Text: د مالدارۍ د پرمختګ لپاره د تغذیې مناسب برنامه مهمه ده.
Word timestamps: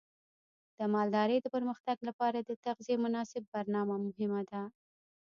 د 0.77 0.79
مالدارۍ 0.93 1.37
د 1.41 1.47
پرمختګ 1.55 1.97
لپاره 2.09 2.37
د 2.41 2.51
تغذیې 2.65 2.95
مناسب 3.05 3.43
برنامه 3.53 3.95
مهمه 4.05 4.41
ده. 4.49 4.61